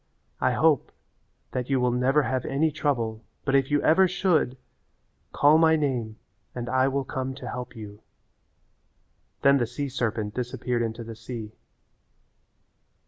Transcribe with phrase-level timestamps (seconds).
[0.39, 0.91] I hope
[1.51, 4.57] that you will never have any trouble, but if you ever should,
[5.31, 6.17] call my name
[6.55, 8.01] and I will come to help you."
[9.43, 11.51] Then the sea serpent disappeared into the sea.